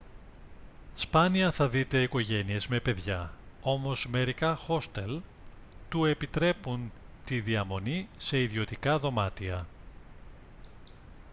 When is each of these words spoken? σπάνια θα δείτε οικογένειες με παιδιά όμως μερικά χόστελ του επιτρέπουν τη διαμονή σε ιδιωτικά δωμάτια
σπάνια 0.95 1.51
θα 1.51 1.67
δείτε 1.69 2.01
οικογένειες 2.01 2.67
με 2.67 2.79
παιδιά 2.79 3.33
όμως 3.61 4.07
μερικά 4.09 4.55
χόστελ 4.55 5.21
του 5.89 6.05
επιτρέπουν 6.05 6.91
τη 7.25 7.41
διαμονή 7.41 8.07
σε 8.17 8.41
ιδιωτικά 8.41 8.99
δωμάτια 8.99 9.65